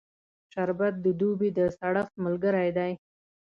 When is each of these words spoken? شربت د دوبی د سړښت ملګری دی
شربت 0.53 0.93
د 1.05 1.07
دوبی 1.19 1.49
د 1.57 1.59
سړښت 1.77 2.11
ملګری 2.25 2.69
دی 2.77 2.91